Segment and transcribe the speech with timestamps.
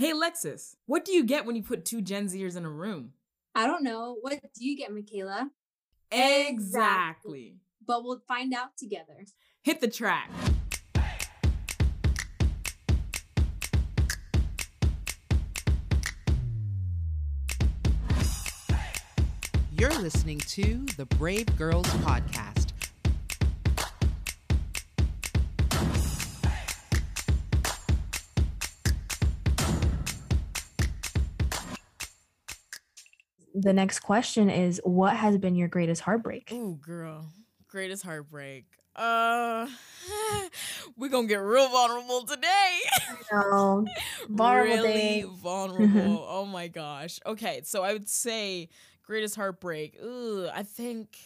[0.00, 3.14] Hey, Lexus, what do you get when you put two Gen Zers in a room?
[3.56, 4.16] I don't know.
[4.20, 5.50] What do you get, Mikayla?
[6.12, 7.56] Exactly.
[7.84, 9.24] But we'll find out together.
[9.64, 10.30] Hit the track.
[19.76, 22.57] You're listening to the Brave Girls Podcast.
[33.68, 36.48] The next question is what has been your greatest heartbreak?
[36.54, 37.26] Oh, girl.
[37.68, 38.64] Greatest heartbreak.
[38.96, 39.68] Uh
[40.96, 42.80] we're gonna get real vulnerable today.
[43.30, 43.84] No.
[44.30, 45.22] Vulnerable really day.
[45.22, 46.26] vulnerable.
[46.30, 47.20] oh my gosh.
[47.26, 48.70] Okay, so I would say
[49.02, 49.98] greatest heartbreak.
[50.02, 51.18] Ooh, I think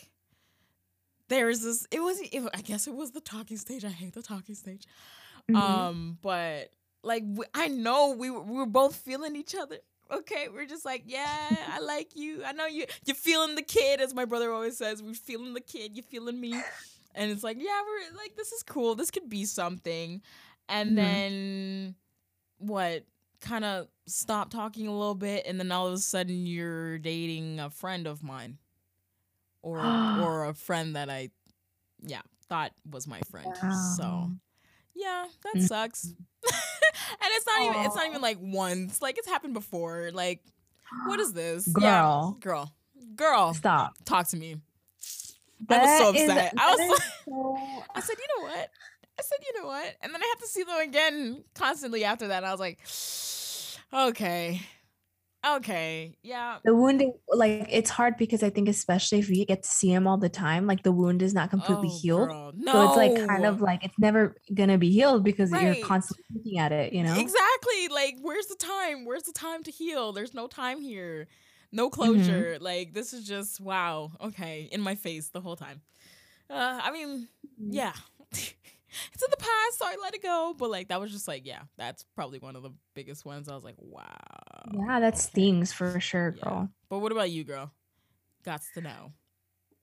[1.29, 3.85] there's this it was it, I guess it was the talking stage.
[3.85, 4.85] I hate the talking stage.
[5.49, 5.57] Mhm.
[5.57, 6.71] Um, but
[7.05, 7.23] like
[7.55, 9.79] I know we we were both feeling each other.
[10.13, 12.45] Okay, we're just like, yeah, I like you.
[12.45, 12.85] I know you.
[13.07, 15.03] You're feeling the kid, as my brother always says.
[15.03, 15.97] We're feeling the kid.
[15.97, 16.55] You're feeling me,
[17.15, 18.95] and it's like, yeah, we're like, this is cool.
[18.95, 20.21] This could be something.
[20.69, 20.95] And Mhm.
[20.97, 21.95] then
[22.59, 23.05] what?
[23.41, 27.59] Kind of stop talking a little bit, and then all of a sudden you're dating
[27.59, 28.59] a friend of mine,
[29.63, 29.83] or
[30.21, 31.31] or a friend that I,
[32.05, 33.49] yeah, thought was my friend.
[33.97, 34.31] So.
[34.95, 35.67] Yeah, that Mm.
[35.69, 36.05] sucks.
[36.45, 39.01] and it's not even it's not even like once.
[39.03, 40.11] Like it's happened before.
[40.13, 40.41] Like
[41.07, 41.69] what is this?
[41.79, 42.37] Yeah, Girl.
[42.41, 42.73] girl.
[43.17, 43.55] Girl.
[43.55, 43.95] Stop.
[44.05, 44.57] Talk to me.
[45.69, 46.55] I was so That is- upset.
[46.59, 48.71] I was that like- so- I said, "You know what?"
[49.19, 52.29] I said, "You know what?" And then I had to see them again constantly after
[52.29, 52.39] that.
[52.39, 52.79] And I was like,
[54.11, 54.61] "Okay.
[55.45, 56.17] Okay.
[56.23, 56.61] Yeah.
[56.65, 60.07] the wounding like it's hard because I think especially if you get to see him
[60.07, 62.35] all the time, like the wound is not completely Oh, healed.
[62.35, 62.53] girl.
[62.55, 62.73] No.
[62.73, 65.61] So it's like kind of like it's never gonna be healed because Right.
[65.61, 67.25] you're constantly looking at it, you know?
[67.25, 67.89] Exactly.
[67.89, 69.05] Like, where's the time?
[69.05, 70.13] Where's the time to heal?
[70.13, 71.29] There's no time here.
[71.73, 72.43] No Mm-hmm.
[72.43, 72.59] closure.
[72.61, 74.13] Like, this is just wow.
[74.21, 75.83] Okay, in my face the whole time.
[76.51, 77.29] Uh, I mean,
[77.61, 77.79] Mm-hmm.
[77.79, 77.95] yeah.
[78.33, 78.55] it's
[79.25, 80.55] in the past, so I let it go.
[80.59, 83.49] But like, that was just like, yeah, that's probably one of the biggest ones.
[83.49, 84.05] I was like, wow.
[84.73, 86.43] Yeah, that stings for sure, Yeah.
[86.45, 86.69] girl.
[86.91, 87.73] But what about you, girl?
[88.45, 89.13] Gots to know.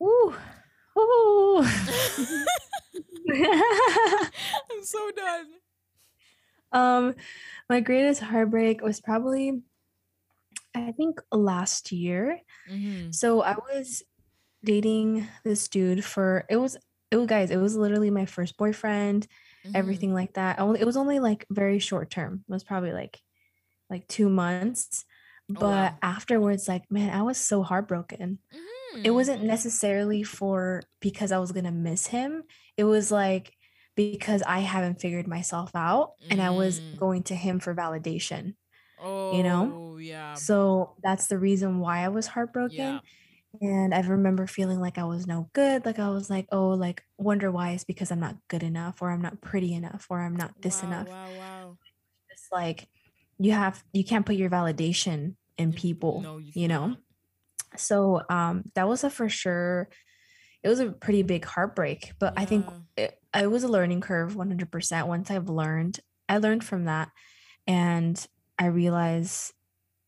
[0.03, 0.33] Ooh.
[0.97, 1.63] Ooh.
[3.31, 5.45] I'm so done.
[6.71, 7.15] um,
[7.69, 9.61] my greatest heartbreak was probably
[10.75, 12.39] I think last year.
[12.71, 13.11] Mm-hmm.
[13.11, 14.03] So I was
[14.63, 16.77] dating this dude for it was
[17.11, 19.27] it was guys, it was literally my first boyfriend,
[19.65, 19.75] Mm-hmm.
[19.75, 20.59] everything like that.
[20.59, 22.43] Only it was only like very short term.
[22.47, 23.19] It was probably like
[23.89, 25.05] like 2 months.
[25.49, 25.97] But Oh, wow.
[26.01, 28.39] afterwards like man, I was so heartbroken.
[28.53, 29.01] Mm-hmm.
[29.05, 32.43] It wasn't necessarily for because I was going to miss him.
[32.77, 33.53] It was like
[33.95, 36.97] because I haven't figured myself out and I was Mm.
[36.97, 38.55] going to him for validation.
[38.97, 39.97] Oh, you know?
[39.97, 40.33] yeah.
[40.35, 42.77] So that's the reason why I was heartbroken.
[42.77, 42.99] Yeah.
[43.61, 45.85] And I remember feeling like I was no good.
[45.85, 49.09] Like I was like, oh, like wonder why it's because I'm not good enough or
[49.11, 51.07] I'm not pretty enough or I'm not this wow, enough.
[51.07, 51.77] Wow, wow.
[52.29, 52.87] It's like
[53.37, 56.97] you have you can't put your validation in people, no, you you know?
[57.77, 59.89] So um that was a for sure
[60.63, 62.81] it was a pretty big heartbreak, but I think Yeah.
[62.97, 65.99] it, it was a learning curve 100% once I've learned.
[66.29, 67.11] I learned from that
[67.67, 68.25] and
[68.59, 69.53] I realized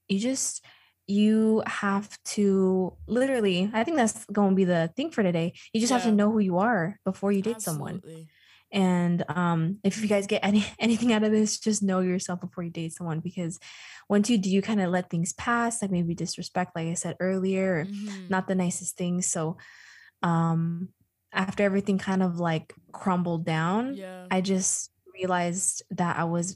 [0.09, 0.65] you just
[1.07, 5.53] you have to literally I think that's going to be the thing for today.
[5.73, 7.95] You just have to know who you are before you date someone.
[7.95, 8.27] Absolutely.
[8.73, 12.63] And um, if you guys get any anything out of this, just know yourself before
[12.63, 13.59] you date someone because
[14.07, 17.17] once you do, you kind of let things pass, like maybe disrespect, like I said
[17.19, 18.29] earlier, Mhm.
[18.29, 19.27] not the nicest things.
[19.27, 19.57] So
[20.23, 20.89] um,
[21.33, 24.27] after everything kind of like crumbled down, Yeah.
[24.31, 26.55] I just realized that I was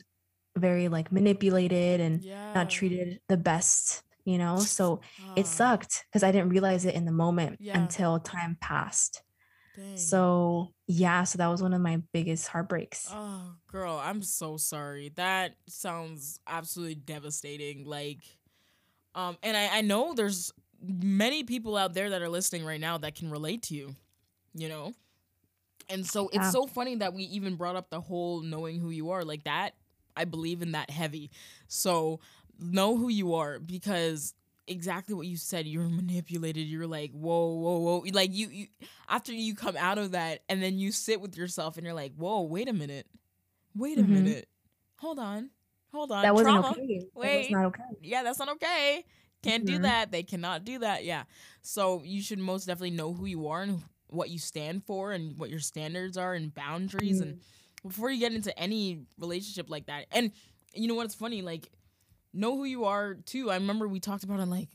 [0.58, 2.54] very like manipulated and yeah.
[2.54, 4.66] not treated the best, you know.
[4.66, 5.02] So
[5.36, 7.74] it Ah, sucked because I didn't realize it in the moment Yeah.
[7.74, 9.24] until time passed.
[9.76, 10.22] dang.
[10.22, 13.18] So yeah, so that was one of my biggest heartbreaks.
[13.18, 15.10] Oh, girl, I'm so sorry.
[15.16, 17.86] That sounds absolutely devastating.
[17.86, 18.20] Like,
[19.16, 22.98] um, and I, I know there's many people out there that are listening right now
[23.00, 23.96] that can relate to you,
[24.54, 24.94] you know?
[25.90, 26.52] And so it's Yeah.
[26.52, 29.24] so funny that we even brought up the whole knowing who you are.
[29.26, 29.76] Like that,
[30.18, 31.32] I believe in that heavy.
[31.68, 32.20] So
[32.60, 34.34] know who you are because
[34.68, 36.68] exactly what you said, you're manipulated.
[36.68, 38.04] You're like, whoa, whoa, whoa.
[38.12, 38.68] Like you, you
[39.08, 42.14] after you come out of that and then you sit with yourself and you're like,
[42.16, 43.08] whoa, wait a minute.
[43.76, 44.10] Wait a Mhm.
[44.10, 44.48] minute.
[45.00, 45.50] Hold on.
[45.92, 46.24] Hold on.
[46.24, 46.72] that wasn't Trauma.
[46.72, 47.00] okay.
[47.16, 47.84] That was not okay.
[48.02, 49.06] Yeah, that's not okay.
[49.44, 49.84] Can't do Mhm.
[49.84, 50.12] that.
[50.12, 51.06] They cannot do that.
[51.06, 51.24] Yeah.
[51.62, 55.38] So you should most definitely know who you are and what you stand for and
[55.38, 57.40] what your standards are and boundaries and
[57.84, 60.06] before you get into any relationship like that.
[60.12, 60.32] And
[60.74, 61.42] you know what's funny?
[61.42, 61.70] Like
[62.36, 63.50] know who you are too.
[63.52, 64.70] I remember we talked about it like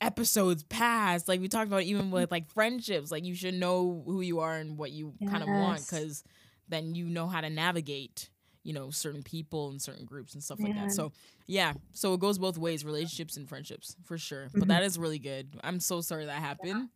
[0.00, 1.28] episodes past.
[1.28, 3.10] Like we talked about even with like friendships.
[3.10, 6.24] Like you should know who you are and what you kind of want because
[6.68, 8.30] then you know how to navigate.
[8.62, 10.90] You know certain people and certain groups and stuff like that.
[10.92, 11.12] So
[11.46, 14.48] yeah, so it goes both ways, relationships and friendships for sure.
[14.52, 14.68] But Mhm.
[14.68, 15.54] that is really good.
[15.62, 16.88] I'm so sorry that happened.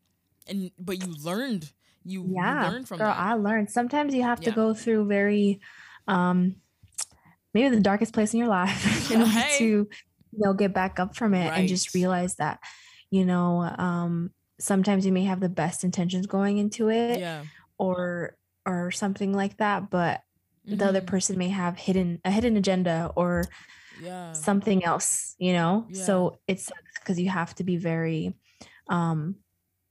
[0.46, 1.70] And but you learned.
[2.04, 3.18] You, you learned from girl that.
[3.18, 5.60] i learned sometimes you have to go through very
[6.06, 6.56] um
[7.54, 9.58] maybe the darkest place in your life in order Hey.
[9.58, 9.88] to you
[10.38, 12.60] know get back up from it and just realize that
[13.10, 14.30] you know um
[14.60, 17.44] sometimes you may have the best intentions going into it yeah.
[17.78, 18.36] or
[18.66, 20.22] or something like that but
[20.66, 21.06] the other Mhm.
[21.06, 23.44] person may have hidden a hidden agenda or
[24.00, 24.32] Yeah.
[24.32, 26.04] something else you know Yeah.
[26.04, 26.70] so it's
[27.00, 28.34] because you have to be very
[28.88, 29.36] um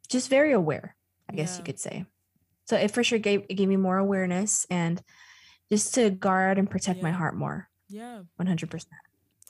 [0.10, 0.96] just very aware
[1.30, 2.06] i guess you could say
[2.66, 5.02] so it for sure gave it gave me more awareness and
[5.70, 8.24] just to guard and protect my heart more Yeah.
[8.40, 8.86] 100%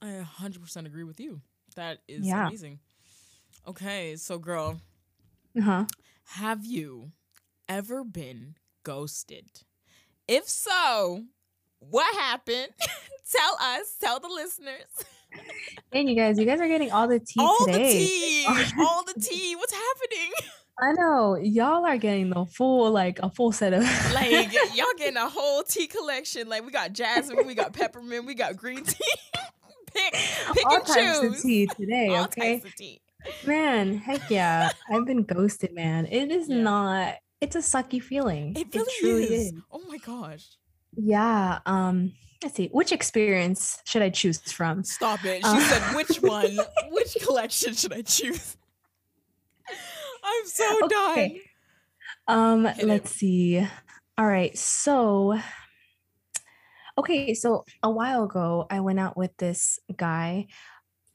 [0.02, 0.08] I
[0.40, 1.42] 100% agree with you.
[1.75, 2.48] That is Yeah.
[2.48, 2.80] amazing.
[3.68, 4.81] Okay, so girl,
[5.58, 5.86] uh-huh
[6.31, 7.12] have you
[7.69, 9.46] ever been ghosted?
[10.28, 11.24] If so,
[11.80, 12.70] what happened?
[13.31, 14.86] tell us, tell the listeners.
[15.92, 18.46] and you guys you guys are getting all the tea all today the tea.
[18.80, 19.56] all the tea.
[19.56, 20.31] What's happening?
[20.79, 23.81] i know y'all are getting the full like a full set of
[24.13, 26.47] Like y'all getting a whole tea collection.
[26.50, 29.03] Like we got jasmine, we got peppermint, we got green tea.
[29.94, 30.13] pick,
[30.53, 31.35] pick all and types choose.
[31.38, 33.01] of tea today all okay types of tea.
[33.45, 36.62] man heck yeah i've been ghosted man it is Yeah.
[36.62, 39.53] not it's a sucky feeling It really truly is.
[39.71, 40.45] Oh my gosh.
[40.95, 41.59] Yeah.
[41.68, 42.68] Um, let's see.
[42.71, 44.83] Which experience should I choose from?
[44.83, 45.38] Stop it.
[45.44, 46.57] She Uh, said, which one?
[46.89, 48.57] Which collection should I choose?
[50.27, 51.12] I'm so done.
[51.12, 51.41] Okay.
[52.27, 53.65] Um, Hit let's see.
[54.18, 54.57] All right.
[54.57, 55.39] So
[56.97, 60.47] okay, so a while ago I went out with this guy.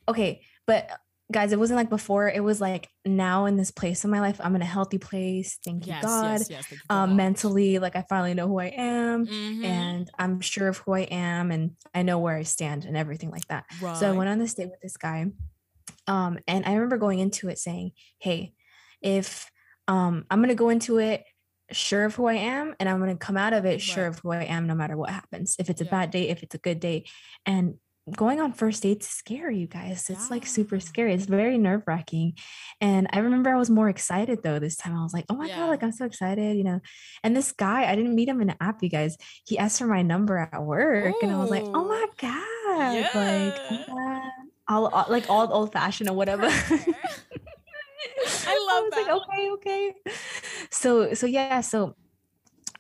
[0.09, 0.91] Okay, but
[1.31, 2.29] guys, it wasn't like before.
[2.29, 4.41] It was like now in this place in my life.
[4.43, 5.59] I'm in a healthy place.
[5.65, 6.41] Thank you, Yes, God.
[6.41, 6.67] yes, yes.
[6.69, 7.17] thank you, Um, God.
[7.17, 9.27] mentally, like I finally know who I am.
[9.27, 9.65] Mhm.
[9.65, 13.31] And I'm sure of who I am and I know where I stand and everything
[13.31, 13.65] like that.
[13.99, 15.27] So I went on this date with this guy.
[16.07, 18.55] Um, and I remember going into it saying, Hey,
[19.03, 19.51] if
[19.89, 21.25] um I'm gonna go into it
[21.71, 24.09] sure of who I am, and I'm gonna come out of it sure Right.
[24.11, 25.57] of who I am no matter what happens.
[25.59, 25.91] If it's a Yeah.
[25.91, 27.09] bad date, if it's a good date.
[27.47, 27.75] And
[28.17, 30.11] going on first dates is scary, you guys.
[30.11, 31.15] It's like super scary.
[31.15, 32.37] It's very nerve-wracking.
[32.81, 34.97] And I remember I was more excited though this time.
[34.99, 35.57] I was like, oh my Yeah.
[35.57, 36.81] god, like I'm so excited, you know.
[37.23, 39.17] And this guy, I didn't meet him in an app, you guys.
[39.47, 42.15] He asked for my number at work, and I was like, oh my Ooh.
[42.21, 43.21] god, like oh Yeah.
[43.23, 43.53] my
[43.87, 44.31] God.
[44.69, 46.49] all, all like all old fashioned or whatever.
[48.73, 49.03] I love was that.
[49.03, 49.95] like, okay, okay.
[50.71, 51.95] So so yeah, so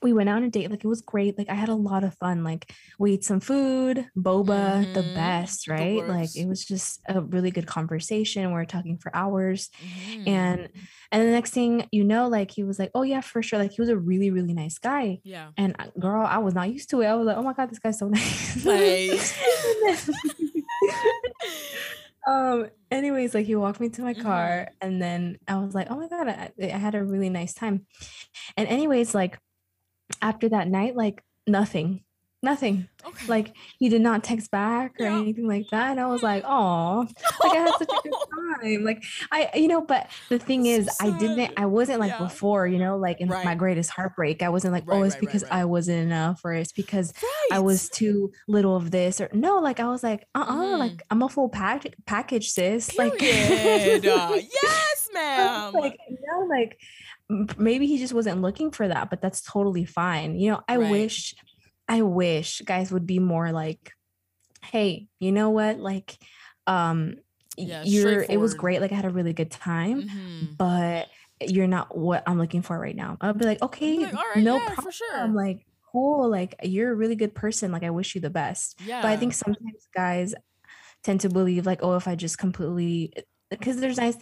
[0.02, 0.68] we went out on a date.
[0.68, 1.38] Like it was great.
[1.38, 2.42] Like I had a lot of fun.
[2.42, 5.14] Like we ate some food, boba, the Mhm.
[5.14, 6.08] best, The right?
[6.08, 8.48] Like it was just a really good conversation.
[8.48, 9.70] We were talking for hours.
[9.80, 10.26] Mhm.
[10.28, 10.68] And
[11.12, 13.60] and the next thing you know, like he was like, Oh yeah, for sure.
[13.60, 15.20] Like he was a really, really nice guy.
[15.22, 15.50] yeah.
[15.56, 17.06] And girl, I was not used to it.
[17.06, 18.64] I was like, oh my God, this guy's so nice.
[18.66, 19.20] Like-
[22.26, 25.96] um, anyways, like he walked me to my car and then I was like, oh
[25.96, 27.86] my God, I, I had a really nice time.
[28.56, 29.38] And anyways, like
[30.20, 32.04] after that night, like nothing,
[32.42, 32.88] nothing.
[33.04, 33.26] Okay.
[33.26, 35.16] Like he did not text back or Yeah.
[35.18, 35.92] anything like that.
[35.92, 37.06] And I was like, oh,
[37.42, 38.12] like I had such a good
[38.62, 38.84] time.
[38.84, 41.52] Like I, you know, but the thing So is, I didn't.
[41.56, 42.18] I wasn't like Yeah.
[42.18, 44.42] before, you know, like in my greatest heartbreak.
[44.42, 45.52] I wasn't like, Right, oh, it's right, right, because right.
[45.52, 47.12] I wasn't enough or it's because
[47.50, 50.78] I was too little of this or no, like I was like, uh uh Mhm.
[50.78, 52.90] like I'm a full pack- package, sis.
[52.90, 54.04] Period.
[54.12, 55.72] Uh, Like, yes, I ma'am.
[55.74, 56.78] like, no, like
[57.56, 60.36] maybe he just wasn't looking for that, but that's totally fine.
[60.38, 60.90] You know, I Right.
[60.90, 61.34] wish,
[61.92, 63.92] I wish guys would be more like,
[64.64, 65.78] hey, you know what?
[65.78, 66.18] Like,
[66.66, 67.16] um,
[67.56, 68.80] Yeah, you're it was great.
[68.80, 70.56] Like I had a really good time, Mhm.
[70.58, 71.08] but
[71.40, 73.18] you're not what I'm looking for right now.
[73.20, 74.92] I'll be like, okay, like, "All right, no yeah, problem.
[74.92, 76.30] sure." I'm like, cool.
[76.30, 77.72] Like you're a really good person.
[77.72, 78.78] Like I wish you the best.
[78.80, 79.02] Yeah.
[79.02, 80.34] But I think sometimes guys
[81.02, 83.12] tend to believe like, oh, if I just completely
[83.58, 84.16] because there's nice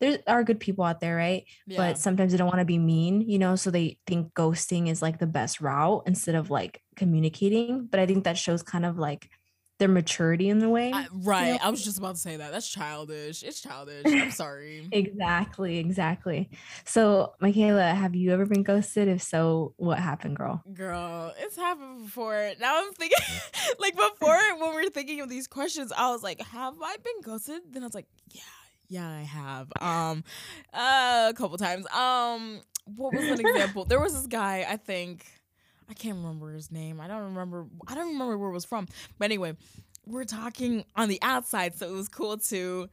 [0.00, 1.44] there are good people out there, right?
[1.66, 1.76] yeah.
[1.76, 5.00] But sometimes they don't want to be mean, you know, so they think ghosting is
[5.00, 7.86] like the best route instead of like communicating.
[7.86, 9.30] But I think that shows kind of like
[9.78, 10.92] their maturity in the way.
[10.92, 11.52] I, right.
[11.52, 11.58] know?
[11.62, 12.50] I was just about to say that.
[12.50, 13.42] That's childish.
[13.42, 14.04] It's childish.
[14.06, 14.88] I'm sorry.
[14.90, 16.50] exactly, exactly.
[16.84, 19.08] So, Mikayla, have you ever been ghosted?
[19.08, 20.62] If so, what happened, girl?
[20.72, 22.52] Girl, it's happened before.
[22.60, 23.18] Now I'm thinking,
[23.78, 27.22] like before when we were thinking of these questions, I was like, have I been
[27.22, 27.62] ghosted?
[27.70, 28.42] Then I was like, yeah,
[28.92, 29.72] yeah, I have.
[29.80, 30.22] Um,
[30.74, 31.86] uh, a couple times.
[31.86, 33.86] Um, what was an example?
[33.86, 34.66] There was this guy.
[34.68, 35.24] I think
[35.88, 37.00] I can't remember his name.
[37.00, 37.66] I don't remember.
[37.88, 38.86] I don't remember where it was from.
[39.18, 39.56] But anyway,
[40.06, 42.90] we're talking on the outside, so it was cool too.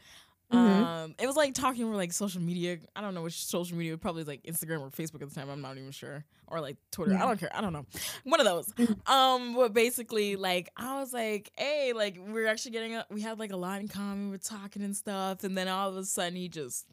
[0.51, 0.57] Mhm.
[0.57, 2.79] Um, it was like talking over like social media.
[2.95, 5.49] I don't know which social media, probably like Instagram or Facebook at the time.
[5.49, 7.13] I'm not even sure, or like Twitter.
[7.15, 7.55] I don't care.
[7.55, 7.85] I don't know.
[8.23, 8.67] One of those.
[8.73, 9.07] Mhm.
[9.09, 13.37] Um, but basically, like I was like, hey, like we're actually getting, a, we had
[13.37, 14.31] like a lot in common.
[14.31, 16.87] We're talking and stuff, and then all of a sudden he just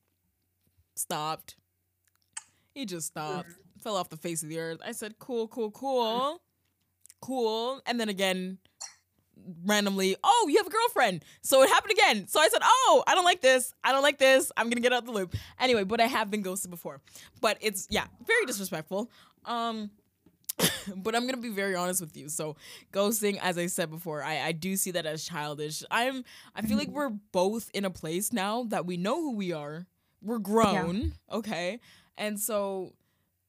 [0.95, 1.57] stopped.
[2.75, 3.49] He just stopped,
[3.83, 4.81] fell off the face of the earth.
[4.85, 6.43] I said, cool, cool, cool,
[7.23, 8.59] cool, and then again
[9.64, 11.25] randomly, oh, you have a girlfriend.
[11.43, 12.26] So it happened again.
[12.28, 13.73] So I said, oh, I don't like this.
[13.85, 14.50] I don't like this.
[14.57, 15.35] I'm gonna get out the loop.
[15.61, 17.00] Anyway, but I have been ghosted before.
[17.40, 19.11] But it's yeah, very disrespectful.
[19.45, 19.90] Um
[20.97, 22.28] but I'm gonna be very honest with you.
[22.28, 22.57] So
[22.93, 25.83] ghosting, as I said before, I, I do see that as childish.
[25.90, 26.25] I'm
[26.55, 29.87] I feel like we're both in a place now that we know who we are.
[30.23, 31.78] We're grown, okay?
[32.16, 32.95] And so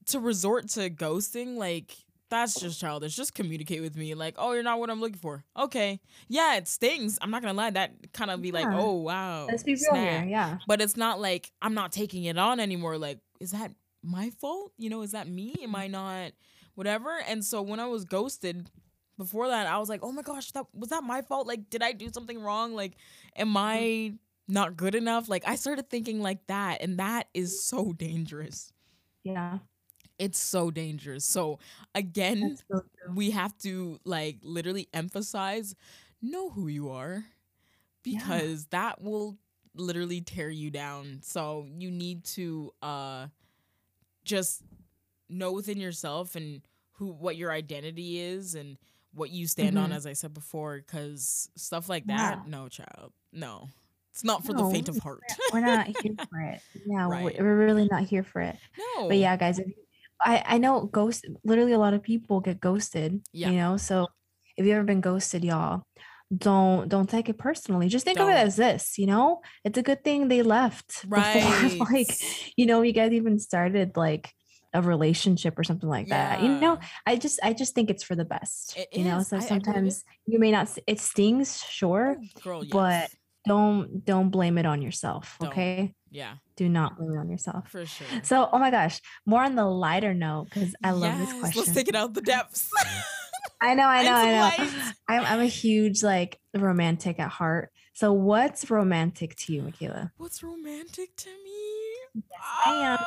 [0.07, 1.95] to resort to ghosting, like
[2.29, 3.15] that's just childish.
[3.15, 4.13] Just communicate with me.
[4.13, 5.43] Like, oh, you're not what I'm looking for.
[5.57, 5.99] Okay.
[6.27, 7.17] Yeah, it stings.
[7.21, 7.69] I'm not gonna lie.
[7.69, 9.47] That kind of be like, oh wow.
[9.47, 10.21] Let's be real snap.
[10.21, 10.29] here.
[10.29, 10.57] Yeah.
[10.67, 12.97] But it's not like I'm not taking it on anymore.
[12.97, 13.71] Like, is that
[14.03, 14.71] my fault?
[14.77, 15.55] You know, is that me?
[15.61, 16.31] Am I not
[16.75, 17.17] whatever?
[17.27, 18.69] And so when I was ghosted
[19.17, 21.47] before that, I was like, oh my gosh, that was that my fault?
[21.47, 22.75] Like, did I do something wrong?
[22.75, 22.93] Like,
[23.35, 24.17] am I mm.
[24.47, 25.27] not good enough?
[25.29, 28.71] Like, I started thinking like that, and that is so dangerous.
[29.23, 29.59] Yeah.
[30.19, 31.23] It's so dangerous.
[31.25, 31.59] So
[31.93, 32.81] again, so
[33.13, 35.75] we have to like literally emphasize
[36.21, 37.25] know who you are
[38.03, 38.19] Yeah.
[38.19, 39.37] because that will
[39.75, 41.19] literally tear you down.
[41.21, 43.27] So you need to uh
[44.23, 44.63] just
[45.29, 46.61] know within yourself and
[46.93, 48.77] who what your identity is and
[49.13, 49.95] what you stand on Mhm.
[49.95, 52.17] as I said before cuz stuff like Yeah.
[52.17, 53.13] that no child.
[53.31, 53.69] No.
[54.11, 55.21] It's not for the faint of heart.
[55.53, 56.61] We're not here for it.
[56.87, 57.39] Yeah, Right.
[57.39, 58.57] we're really not here for it.
[58.95, 59.07] no.
[59.07, 59.73] But yeah, guys, if you,
[60.21, 61.25] I I know ghost.
[61.43, 63.21] Literally, a lot of people get ghosted.
[63.33, 63.49] Yeah.
[63.49, 64.07] You know, so
[64.55, 65.83] if you've ever been ghosted, y'all,
[66.35, 67.87] don't don't take it personally.
[67.87, 68.97] Just think of it as this.
[68.97, 71.01] You know, it's a good thing they left.
[71.09, 71.79] before, Right.
[71.91, 72.19] like,
[72.57, 74.31] you know, you guys even started like
[74.73, 76.41] a relationship or something like that.
[76.43, 78.75] You know, I just I just think it's for the best.
[78.77, 79.29] It you know, is.
[79.29, 80.67] so I- sometimes you may not.
[80.87, 82.17] It stings, sure.
[82.43, 83.15] Girl, but yes.
[83.47, 85.37] Don't don't blame it on yourself.
[85.39, 85.49] Don't.
[85.49, 87.69] Okay, yeah, do not blame it on yourself.
[87.69, 88.07] for sure.
[88.23, 91.61] So, oh my gosh, more on the lighter note because I love this question.
[91.61, 92.69] Let's take it out the depths.
[93.61, 97.71] I know, I know, i know I'm, I'm a huge like romantic at heart.
[97.93, 100.11] So, what's romantic to you, Mikayla?
[100.17, 102.23] What's romantic to me?
[102.65, 102.97] I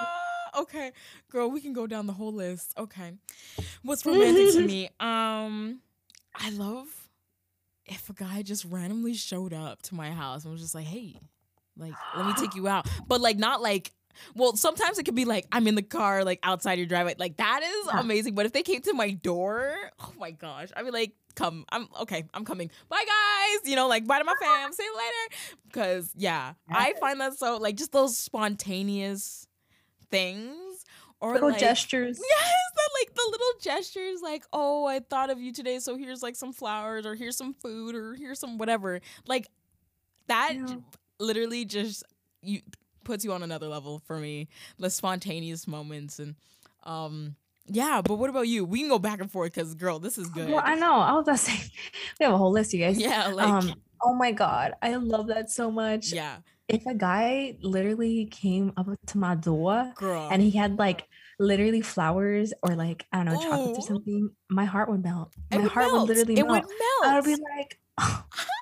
[0.56, 0.62] am.
[0.62, 0.90] Okay,
[1.30, 2.74] girl, we can go down the whole list.
[2.76, 3.12] Okay,
[3.82, 4.86] what's romantic to me?
[4.98, 5.80] Um,
[6.34, 6.88] I love
[7.90, 11.20] if a guy just randomly showed up to my house and was just like, "Hey,
[11.76, 13.92] like, let me take you out," but like not like.
[14.34, 17.36] Well, sometimes it could be like I'm in the car, like outside your driveway, like
[17.36, 18.34] that is amazing.
[18.34, 21.88] But if they came to my door, oh my gosh, I'd be like, "Come, I'm
[22.02, 22.70] okay, I'm coming.
[22.88, 23.70] Bye, guys.
[23.70, 24.72] You know, like bye to my fam.
[24.72, 29.46] See you later." Because yeah, I find that so like just those spontaneous
[30.10, 30.84] things
[31.20, 32.18] or Little like, gestures.
[32.18, 32.50] Yes,
[33.00, 36.52] like the little gestures, like, oh, I thought of you today, so here's like some
[36.52, 39.00] flowers, or here's some food, or here's some whatever.
[39.26, 39.46] Like
[40.28, 40.66] that, Yeah.
[40.66, 40.78] j-
[41.18, 42.04] literally just
[42.42, 42.60] you
[43.04, 44.48] puts you on another level for me.
[44.78, 46.34] The spontaneous moments and
[46.84, 47.36] um.
[47.72, 48.64] Yeah, but what about you?
[48.64, 50.50] We can go back and forth because, girl, this is good.
[50.50, 50.94] Well, I know.
[50.98, 51.70] I was about to say,
[52.18, 52.98] we have a whole list, you guys.
[52.98, 53.74] yeah, like, um.
[54.02, 56.10] Oh my god, I love that so much.
[56.12, 56.38] yeah,
[56.68, 60.28] If a guy literally came up to my door girl.
[60.32, 61.06] and he had like
[61.40, 65.34] literally flowers or like I don't know chocolates or something, my heart would melt.
[65.50, 66.08] It my would heart melt.
[66.08, 66.64] would literally it melt.
[66.64, 67.12] would melt.
[67.12, 67.80] I would be like,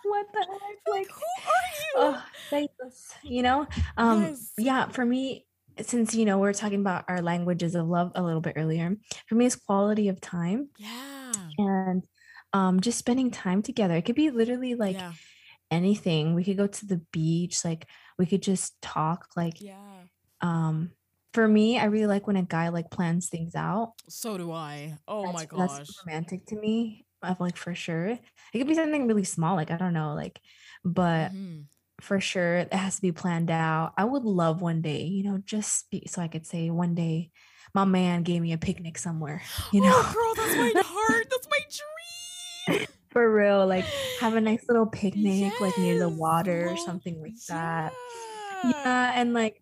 [0.04, 0.78] what the heck?
[0.88, 2.22] like, who are you?
[2.52, 2.90] oh,
[3.22, 3.66] you know?
[3.96, 4.52] Um, Yes.
[4.56, 5.44] yeah, for me,
[5.82, 8.96] since you know, we are talking about our languages of love a little bit earlier,
[9.26, 11.32] for me, it's quality of time yeah.
[11.58, 12.04] and
[12.52, 13.94] um just spending time together.
[13.96, 15.12] It could be literally like yeah.
[15.70, 16.34] anything.
[16.34, 17.86] We could go to the beach, like
[18.18, 20.04] we could just talk, like Yeah.
[20.40, 20.92] um
[21.34, 23.92] for me, I really like when a guy like plans things out.
[24.08, 24.96] So do I.
[25.06, 25.78] Oh my That's- gosh.
[25.78, 27.04] That's romantic to me.
[27.22, 28.06] I've like for sure.
[28.08, 28.20] It
[28.58, 30.40] could be something really small, like I don't know, like,
[30.84, 31.64] but Mhm.
[32.00, 33.92] for sure it has to be planned out.
[33.98, 37.30] I would love one day, you know, just be so I could say one day
[37.74, 39.42] my man gave me a picnic somewhere,
[39.72, 41.26] you know, Oh, girl, that's my heart.
[41.30, 41.58] That's my
[42.76, 42.86] dream.
[43.10, 43.66] for real.
[43.66, 43.84] Like
[44.20, 46.18] have a nice little picnic like near the Yes.
[46.18, 47.92] water or something like that.
[47.92, 48.70] Yeah.
[48.84, 49.60] Yeah, and like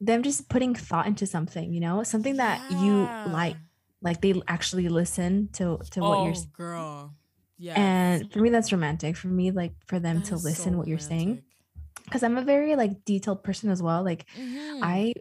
[0.00, 3.56] them just putting thought into something, you know, something that you like,
[4.02, 7.14] like they actually listen to to what you're Oh, girl.
[7.58, 7.74] Yeah.
[7.78, 11.42] and for me that's romantic for me like for them to listen what you're saying
[12.06, 14.80] because i'm a very like detailed person as well like Mm-hmm.
[14.82, 15.12] i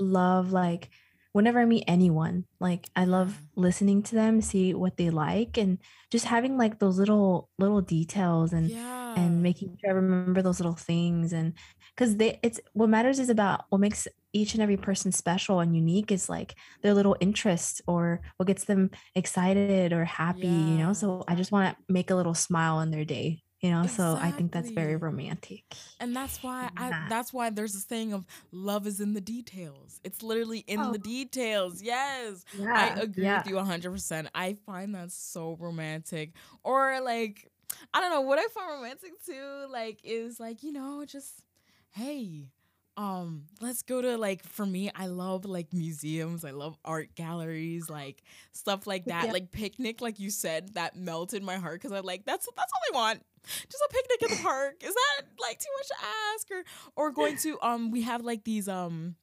[0.00, 0.90] love like
[1.30, 3.62] whenever i meet anyone like i love Yeah.
[3.62, 5.78] listening to them see what they like and
[6.10, 9.03] just having like those little little details and yeah.
[9.16, 11.54] And making sure I remember those little things and
[11.96, 15.76] because they it's what matters is about what makes each and every person special and
[15.76, 20.92] unique is like their little interest or what gets them excited or happy, you know.
[20.92, 23.86] So I just want to make a little smile in their day, you know.
[23.86, 25.64] So I think that's very romantic.
[26.00, 30.00] And that's why I that's why there's this saying of love is in the details.
[30.04, 30.92] It's literally in Oh.
[30.92, 31.82] the details.
[31.82, 32.44] Yes.
[32.74, 33.38] I agree yeah.
[33.38, 34.28] with you 100%.
[34.34, 36.34] I find that so romantic.
[36.64, 37.50] Or like
[37.92, 41.42] I don't know what I find romantic too like is like, you know, just
[41.90, 42.48] hey,
[42.96, 47.90] um let's go to like for me I love like museums, I love art galleries,
[47.90, 49.26] like stuff like that.
[49.26, 49.32] Yeah.
[49.32, 52.80] Like picnic like you said that melted my heart cuz I like that's that's all
[52.92, 53.22] I want.
[53.44, 54.82] Just a picnic in the park.
[54.82, 55.94] Is that like too much to
[56.34, 56.64] ask or
[56.96, 59.16] or going to um we have like these um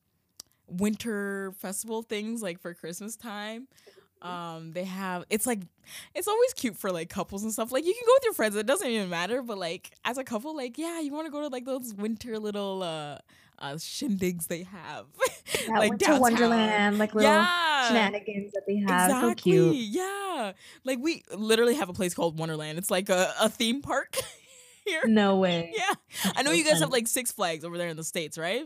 [0.68, 3.68] winter festival things like for Christmas time.
[4.22, 5.60] Um, they have it's like
[6.14, 7.72] it's always cute for like couples and stuff.
[7.72, 9.42] Like you can go with your friends, it doesn't even matter.
[9.42, 12.38] But like as a couple, like yeah, you want to go to like those winter
[12.40, 13.18] little uh
[13.60, 15.06] uh shindigs they have.
[15.68, 16.22] Yeah, like Winter downtown.
[16.22, 17.88] Wonderland, like little yeah.
[17.88, 19.12] shenanigans that they have.
[19.12, 19.52] So Exactly.
[19.52, 19.76] cute.
[19.76, 20.54] Yeah.
[20.86, 22.78] Like we literally have a place called Wonderland.
[22.78, 24.18] It's like a, a theme park
[24.86, 25.02] here.
[25.06, 25.74] No way.
[25.78, 25.94] Yeah.
[26.36, 28.66] I know so you guys have like Six Flags over there in the States, right?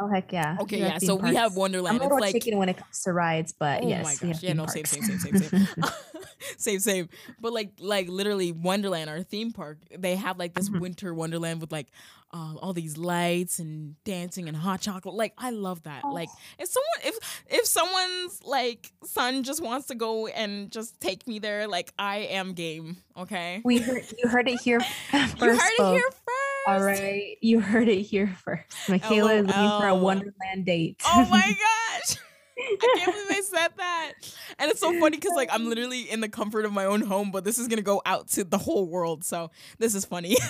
[0.00, 0.56] Oh heck yeah.
[0.60, 0.98] Okay, yeah.
[0.98, 1.54] So we have.
[1.56, 1.96] Wonderland.
[1.96, 4.14] I'm a It's little like chicken when it comes to rides, but Oh yes, my
[4.26, 4.42] we have.
[4.42, 4.90] Yeah, no, same, parks.
[4.92, 5.68] same, same, same, same.
[6.58, 7.08] same, same.
[7.40, 10.80] But like like literally Wonderland, our theme park, they have like this Mhm.
[10.80, 11.88] winter Wonderland with like
[12.32, 15.14] uh, all these lights and dancing and hot chocolate.
[15.16, 16.04] Like I love that.
[16.04, 16.38] Like Oh.
[16.60, 21.40] if someone if if someone's like son just wants to go and just take me
[21.40, 22.98] there, like I am game.
[23.18, 23.60] Okay.
[23.64, 24.80] we heard you heard it here
[25.10, 25.40] first.
[25.42, 26.39] you heard it here first.
[26.70, 28.70] All right, you heard it here first.
[28.86, 31.00] Mikayla is looking for a Wonderland date.
[31.04, 31.40] Oh my
[32.00, 32.16] gosh.
[32.58, 34.12] I can't believe I said that.
[34.58, 37.30] And it's so funny because like I'm literally in the comfort of my own home,
[37.30, 39.24] but this is gonna go out to the whole world.
[39.24, 40.36] So this is funny.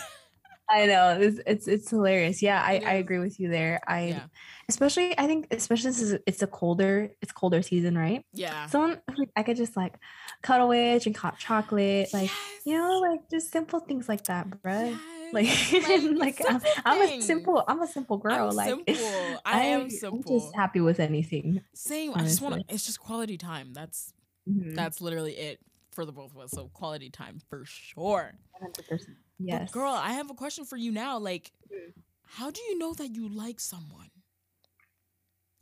[0.70, 2.42] I know it's it's, it's hilarious.
[2.42, 3.80] Yeah, I, It I agree with you there.
[3.86, 4.22] I yeah.
[4.68, 8.24] especially I think especially this is it's a colder it's colder season, right?
[8.32, 8.66] Yeah.
[8.66, 9.94] Someone like, I could just like
[10.42, 12.30] cuddle with, and hot chocolate, like
[12.64, 14.90] you know, like just simple things like that, bruh.
[14.90, 15.19] Yes.
[15.32, 18.48] Like, like, I'm, I'm a simple, I'm a simple girl.
[18.50, 19.40] I'm like, simple.
[19.44, 21.60] I am I'm just happy with anything.
[21.74, 22.12] Same.
[22.14, 22.74] I just want honestly.
[22.74, 23.72] It's just quality time.
[23.72, 24.12] That's
[24.48, 24.74] Mhm.
[24.74, 25.60] that's literally it
[25.92, 26.50] for the both of us.
[26.52, 28.32] So quality time for sure.
[28.62, 29.16] 100%.
[29.38, 31.18] Yes, But girl, I have a question for you now.
[31.18, 31.92] Like, Mm.
[32.24, 34.10] how do you know that you like someone?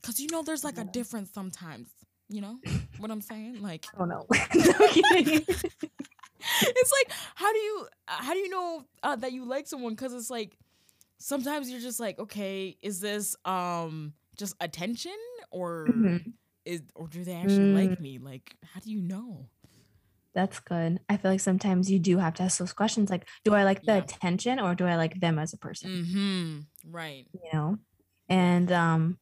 [0.01, 1.89] Because you know, there's like a difference sometimes.
[2.29, 2.59] You know
[2.99, 3.63] what I'm saying?
[3.63, 4.27] Like, I don't know.
[6.40, 10.12] It's like how do you how do you know uh, that you like someone because
[10.14, 10.57] it's like
[11.18, 15.16] sometimes you're just like okay is this um just attention
[15.51, 16.33] or Mhm.
[16.64, 18.01] is or do they actually like Mm.
[18.01, 19.48] me like how do you know
[20.35, 21.01] That's good.
[21.09, 23.85] I feel like sometimes you do have to ask those questions like, do I like
[23.85, 23.98] the Yeah.
[23.98, 25.90] attention or do I like them as a person?
[25.90, 26.59] mm-hmm
[26.92, 27.79] right You know?
[28.29, 29.18] And um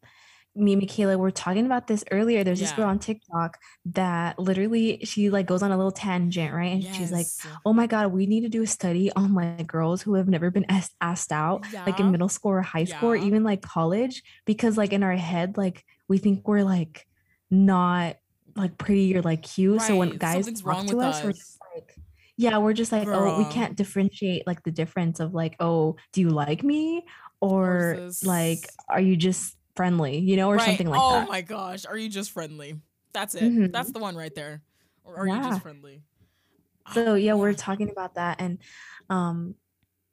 [0.56, 2.42] me and Mikayla were talking about this earlier.
[2.42, 6.72] There's this girl on TikTok that literally she like goes on a little tangent, right?
[6.72, 7.26] And she's like,
[7.64, 10.50] oh my god we need to do a study on like girls who have never
[10.50, 14.22] been asked, asked out like in middle school or high school or even like college
[14.44, 17.06] because like in our head like we think we're like
[17.50, 18.16] not
[18.56, 19.82] like pretty or like cute.
[19.82, 21.94] So when guys something's talk to with us, we're just like
[22.36, 26.20] yeah we're just like oh we can't differentiate like the difference of like oh do
[26.20, 27.04] you like me?
[27.40, 30.66] Or like are you just friendly you know or right.
[30.66, 31.26] something like oh that.
[31.28, 32.80] Oh my gosh are you just friendly?
[33.12, 33.44] That's it.
[33.44, 33.72] Mhm.
[33.72, 34.62] that's the one right there.
[35.04, 36.02] Or are you just friendly?
[36.92, 38.58] So Oh, yeah we're talking about that and
[39.10, 39.54] um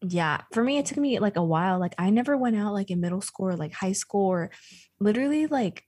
[0.02, 1.80] yeah for me it took me like a while.
[1.80, 4.52] Like i never went out like in middle school or like high school or
[5.00, 5.86] literally like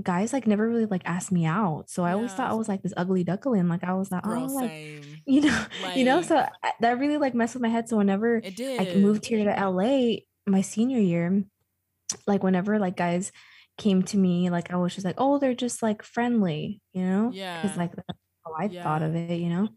[0.00, 1.90] guys like never really like asked me out.
[1.90, 3.68] So i always thought i was like this ugly duckling.
[3.68, 5.02] Like i was like girl oh like same.
[5.26, 5.64] you know
[5.94, 7.88] you know so I, that really like messed with my head.
[7.88, 11.44] So whenever it did I moved here to LA my senior year,
[12.26, 13.32] like whenever like guys
[13.76, 17.30] came to me, like I was just like, oh, they're just like friendly, you know?
[17.32, 17.60] Yeah.
[17.62, 19.68] Because like that's how I thought of it, you know?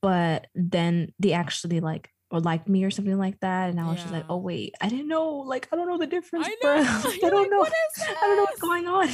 [0.00, 3.70] But then they actually like or liked me or something like that.
[3.70, 6.06] And I was just like, oh wait, I didn't know, like I don't know the
[6.06, 6.76] difference, I bro.
[6.76, 6.82] know.
[7.26, 7.58] I don't like, know.
[7.58, 9.08] "What is I don't know what's going on.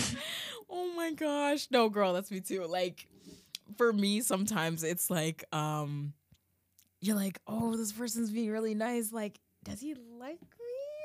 [0.70, 1.68] Oh my gosh.
[1.70, 2.64] No, girl, that's me too.
[2.64, 3.06] Like
[3.76, 6.12] for me sometimes it's like um
[7.00, 9.12] you're like, "Oh, this person's being really nice.
[9.12, 10.61] Like, does he like me?"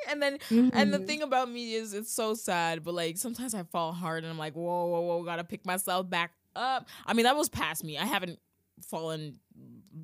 [0.09, 1.07] And then and the Mhm.
[1.07, 4.37] thing about me is it's so sad, but like sometimes I fall hard and I'm
[4.37, 7.83] like, "Whoa, whoa, whoa, got to pick myself back up." I mean, that was past
[7.83, 7.97] me.
[7.97, 8.39] I haven't
[8.87, 9.39] fallen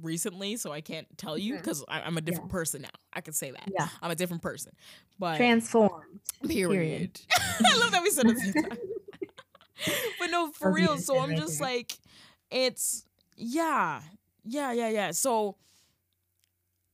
[0.02, 2.90] recently, so I can't tell you because I'm a different person now.
[3.14, 3.70] I can say that.
[3.72, 3.88] Yeah.
[4.02, 4.74] I'm a different person.
[5.20, 6.20] But Transformed.
[6.48, 7.22] Period.
[7.64, 8.32] I love that we said it.
[8.32, 8.78] at the same time.
[10.20, 10.98] but no, for real.
[10.98, 11.68] So I'm right just there.
[11.68, 11.98] like,
[12.50, 14.02] it's yeah,
[14.44, 15.12] yeah, yeah, yeah.
[15.12, 15.58] So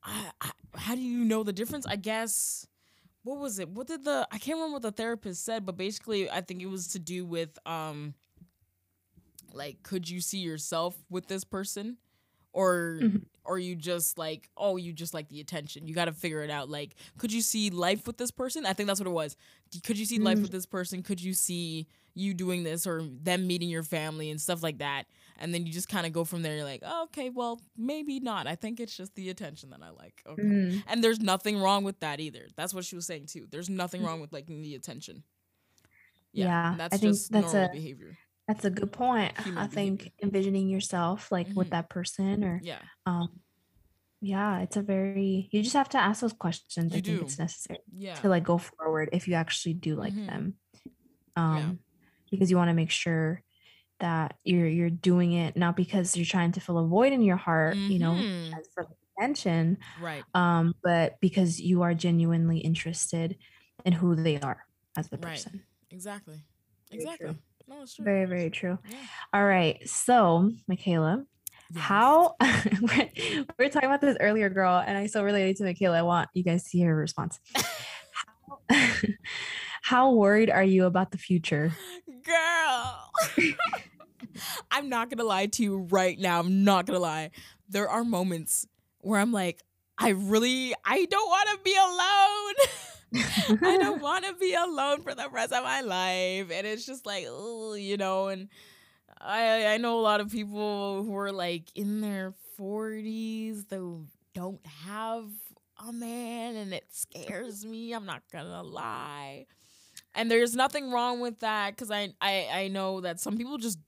[0.03, 1.85] I, I, how do you know the difference?
[1.85, 2.65] I guess
[3.29, 3.69] what was it?
[3.69, 6.67] What did the I can't remember what the therapist said, but basically I think it
[6.67, 8.13] was to do with um
[9.53, 11.97] like could you see yourself with this person?
[12.51, 13.25] Or Mhm.
[13.45, 15.87] or you just like oh you just like the attention.
[15.87, 16.69] You got to figure it out.
[16.69, 18.65] Like could you see life with this person?
[18.65, 19.35] I think that's what it was.
[19.83, 20.43] Could you see life Mm.
[20.43, 21.03] with this person?
[21.03, 25.05] Could you see you doing this or them meeting your family and stuff like that
[25.39, 28.19] and then you just kind of go from there you're like oh, okay well maybe
[28.19, 30.83] not i think it's just the attention that i like okay Mm.
[30.87, 34.03] and there's nothing wrong with that either that's what she was saying too there's nothing
[34.03, 35.23] wrong with liking the attention
[36.31, 39.37] Yeah, and that's I think just that's normal a- behavior That's a good point.
[39.45, 40.25] Human I think behavior.
[40.25, 41.55] envisioning yourself like Mhm.
[41.55, 43.29] with that person or yeah um
[44.21, 46.91] yeah, it's a very you just have to ask those questions.
[46.91, 50.13] I You think it's necessary yeah to like go forward if you actually do like
[50.13, 50.27] Mhm.
[50.27, 50.43] them.
[51.35, 51.79] Um
[52.31, 53.41] because you want to make sure
[53.99, 57.37] that you're you're doing it not because you're trying to fill a void in your
[57.37, 58.57] heart, you know, Mhm.
[58.57, 63.37] as for attention, right um, but because you are genuinely interested
[63.85, 64.65] in who they are
[64.97, 65.21] as Right.
[65.21, 65.63] person.
[65.91, 66.35] exactly
[66.89, 67.35] Very exactly true.
[67.67, 68.77] no it's true Very, very true.
[68.89, 68.97] Yeah.
[69.33, 69.87] All right.
[69.89, 71.25] So, Mikayla,
[71.71, 71.83] Yes.
[71.83, 72.35] how
[72.81, 75.95] we're, we were talking about this earlier, girl, and I so related to Mikayla.
[75.95, 77.39] I want you guys to hear her response.
[77.55, 78.59] how,
[79.81, 81.71] how worried are you about the future?
[82.23, 83.11] girl.
[84.71, 86.39] I'm not gonna lie to you right now.
[86.39, 87.31] I'm not gonna lie.
[87.67, 88.65] There are moments
[89.01, 89.61] where i'm like
[89.97, 93.59] i really i don't want to be alone.
[93.63, 96.51] I don't want to be alone for the rest of my life.
[96.51, 98.49] And it's just like oh you know and
[99.19, 104.65] i i know a lot of people who are like in their 40s that don't
[104.65, 105.29] have
[105.87, 107.93] a man and it scares me.
[107.93, 109.45] I'm not gonna lie
[110.15, 113.79] and there's nothing wrong with that because I, I i know that some people just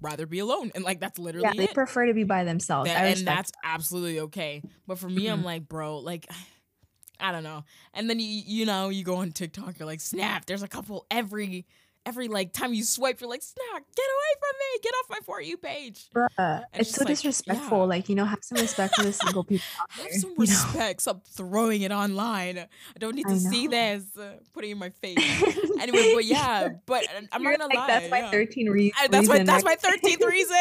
[0.00, 2.88] rather be alone and like that's literally yeah, they it prefer to be by themselves.
[2.90, 5.44] That- and that's absolutely okay but for me i'm Mhm.
[5.44, 6.26] like bro like
[7.20, 7.64] i don't know
[7.94, 11.06] and then you you know you go on tiktok you're like snap there's a couple
[11.10, 11.66] every
[12.08, 15.18] every like time you swipe you're like snap get away from me get off my
[15.24, 17.78] for you page Bruh, it's so like, disrespectful.
[17.78, 17.84] yeah.
[17.84, 19.64] Like, you know, have some respect for the single people.
[19.90, 20.40] have some you know?
[20.40, 24.78] respect stop throwing it online i don't need to see this uh, putting it in
[24.78, 25.18] my face
[25.80, 28.30] anyway but yeah but i'm You're not gonna like, lie That's my yeah.
[28.30, 29.46] 13 re- I- that's my reason.
[29.46, 30.56] that's my like- thirteenth reason.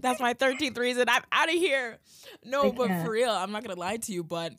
[0.00, 1.08] that's my thirteenth reason.
[1.08, 1.98] I'm out of here.
[2.44, 3.04] No, I but can't.
[3.06, 4.52] for real, I'm not gonna lie to you, but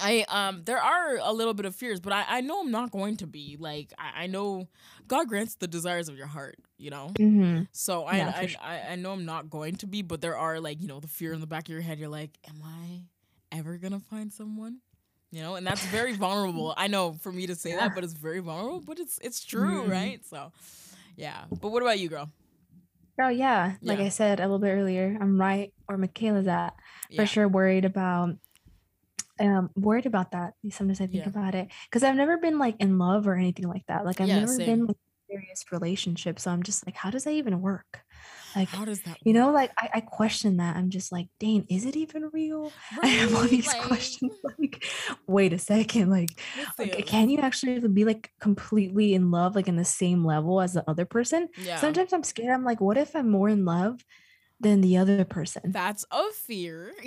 [0.00, 2.90] I um there are a little bit of fears, but I, I know I'm not
[2.90, 3.56] going to be.
[3.58, 4.68] Like I, I know
[5.08, 7.10] God grants the desires of your heart, you know?
[7.18, 7.68] Mhm.
[7.72, 8.60] So I, Yeah, I, sure.
[8.62, 11.08] I I know I'm not going to be, but there are like, you know, the
[11.08, 13.02] fear in the back of your head, you're like, Am I
[13.52, 14.78] ever gonna find someone?
[15.32, 16.72] You know, and that's very vulnerable.
[16.76, 17.80] I know for me to say Yeah.
[17.88, 18.80] that, but it's very vulnerable.
[18.80, 19.90] But it's it's true, Mhm.
[19.90, 20.24] right?
[20.26, 20.52] So
[21.16, 21.44] yeah.
[21.50, 22.28] But what about you, girl?
[23.20, 23.76] Oh yeah.
[23.82, 26.74] Like I said a little bit earlier, I'm right where Mikayla's at.
[27.08, 27.22] Yeah.
[27.22, 28.36] For sure worried about
[29.40, 30.54] um worried about that.
[30.70, 31.26] Sometimes I think Yeah.
[31.26, 31.68] about it.
[31.90, 34.04] Because I've never been like in love or anything like that.
[34.04, 34.60] Like I've Yeah, never same.
[34.60, 34.96] been like
[35.28, 36.38] in a serious relationship.
[36.40, 38.02] So I'm just like, how does that even work?
[38.54, 40.76] Like How does that you know, like I, I question that.
[40.76, 42.74] I'm just like, dane is it even real?
[43.02, 44.32] I have all these Like, questions.
[44.58, 44.84] Like,
[45.26, 46.08] wait a second.
[46.10, 46.40] Like,
[46.78, 50.72] like, can you actually be like completely in love, like in the same level as
[50.74, 51.48] the other person?
[51.56, 51.94] Yeah.
[51.94, 52.52] Sometimes I'm scared.
[52.54, 54.00] I'm like, what if I'm more in love
[54.60, 55.72] than the other person?
[55.72, 56.94] That's a fear.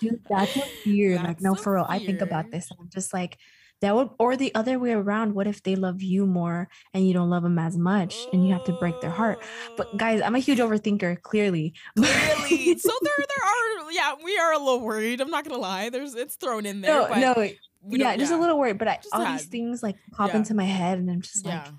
[0.00, 1.16] Dude, that's a fear.
[1.16, 1.86] like, no, for real.
[1.88, 2.70] I think about this.
[2.78, 3.38] I'm just like,
[3.80, 5.34] that would, or the other way around.
[5.34, 8.52] What if they love you more and you don't love them as much and you
[8.52, 9.42] have to break their heart?
[9.76, 9.96] But oh.
[9.96, 11.74] guys, I'm a huge overthinker, clearly.
[11.96, 12.78] Clearly.
[12.78, 15.20] so there there are yeah, we are a little worried.
[15.20, 15.90] I'm not gonna lie.
[15.90, 16.94] There's it's thrown in there.
[16.94, 17.48] no, but no,
[17.90, 18.78] yeah, just a little worried.
[18.78, 20.38] But I, all these things like pop Yeah.
[20.38, 21.64] into my head, and I'm just Yeah.
[21.64, 21.72] like,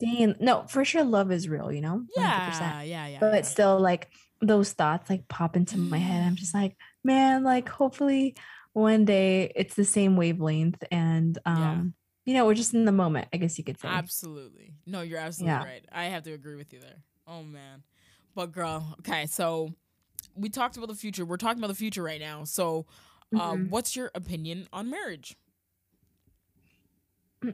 [0.00, 2.16] dang, no, for sure, love is real, you know, 100%.
[2.16, 3.18] Yeah, yeah, yeah.
[3.20, 3.42] But yeah.
[3.42, 4.08] still, like
[4.40, 6.22] those thoughts like pop into my head.
[6.22, 6.26] Mm.
[6.28, 8.36] I'm just like, man, like hopefully
[8.72, 13.28] one day it's the same wavelength, and um, you know, we're just in the moment.
[13.32, 13.88] I guess you could say.
[13.88, 14.74] Absolutely.
[14.86, 15.64] No, you're absolutely Yeah.
[15.64, 15.84] right.
[15.90, 17.02] I have to agree with you there.
[17.26, 17.82] Oh man.
[18.34, 19.74] But girl, okay, so
[20.36, 21.24] we talked about the future.
[21.24, 22.44] We're talking about the future right now.
[22.44, 22.86] So,
[23.34, 23.68] uh, Mhm.
[23.70, 25.36] what's your opinion on marriage?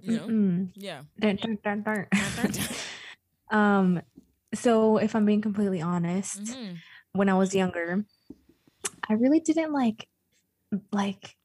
[0.02, 0.26] you know?
[0.28, 0.70] Mm-mm.
[0.74, 1.02] Yeah.
[1.20, 2.08] Dun, dun, dun,
[3.50, 4.02] um,
[4.54, 6.78] so if I'm being completely honest, Mhm.
[7.12, 8.04] when I was younger,
[9.08, 10.08] I really didn't like
[10.92, 11.36] like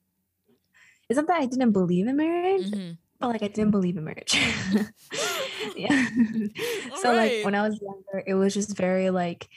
[1.10, 2.98] it's not that I didn't believe in marriage, Mhm.
[3.20, 4.34] but like I didn't believe in marriage.
[5.76, 6.08] yeah.
[7.02, 9.48] so like when I was younger, it was just very like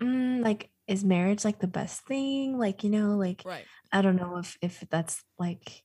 [0.00, 2.58] mm, like is marriage like the best thing?
[2.58, 3.64] Like, you know, like Right.
[3.92, 5.83] I don't know if if that's like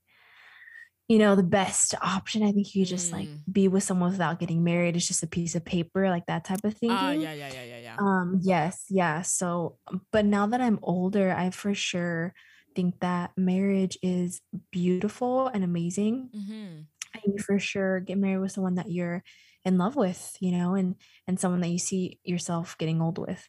[1.10, 2.44] you know the best option.
[2.44, 3.44] I think you just like Mm.
[3.52, 4.96] be with someone without getting married.
[4.98, 6.78] It's just a piece of paper, like that type of.
[6.88, 8.00] Ah, yeah, yeah, yeah, yeah, yeah.
[8.00, 9.22] Um, yes, yeah.
[9.24, 12.34] So, um, but now that I'm older, I for sure
[12.76, 14.42] think that marriage is
[14.72, 16.32] beautiful and amazing.
[16.34, 16.88] Mm-hmm.
[17.14, 19.24] And you for sure get married with someone that you're
[19.66, 20.96] in love with, you know, and
[21.28, 23.48] and someone that you see yourself getting old with.